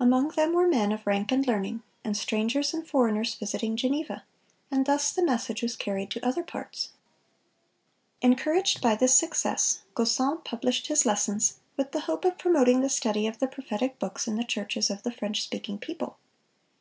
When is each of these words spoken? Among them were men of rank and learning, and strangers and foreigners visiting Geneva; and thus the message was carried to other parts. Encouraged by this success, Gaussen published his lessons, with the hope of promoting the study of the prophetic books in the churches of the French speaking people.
Among 0.00 0.30
them 0.30 0.52
were 0.52 0.66
men 0.66 0.90
of 0.90 1.06
rank 1.06 1.30
and 1.30 1.46
learning, 1.46 1.84
and 2.02 2.16
strangers 2.16 2.74
and 2.74 2.84
foreigners 2.84 3.36
visiting 3.36 3.76
Geneva; 3.76 4.24
and 4.68 4.84
thus 4.84 5.12
the 5.12 5.22
message 5.24 5.62
was 5.62 5.76
carried 5.76 6.10
to 6.10 6.26
other 6.26 6.42
parts. 6.42 6.88
Encouraged 8.20 8.80
by 8.82 8.96
this 8.96 9.14
success, 9.16 9.82
Gaussen 9.94 10.42
published 10.42 10.88
his 10.88 11.06
lessons, 11.06 11.60
with 11.76 11.92
the 11.92 12.00
hope 12.10 12.24
of 12.24 12.36
promoting 12.36 12.80
the 12.80 12.88
study 12.88 13.28
of 13.28 13.38
the 13.38 13.46
prophetic 13.46 14.00
books 14.00 14.26
in 14.26 14.34
the 14.34 14.42
churches 14.42 14.90
of 14.90 15.04
the 15.04 15.12
French 15.12 15.40
speaking 15.44 15.78
people. 15.78 16.18